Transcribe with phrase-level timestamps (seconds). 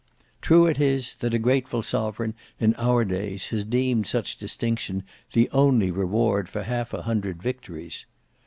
[0.41, 5.47] True it is, that a grateful sovereign in our days has deemed such distinction the
[5.51, 8.07] only reward for half a hundred victories.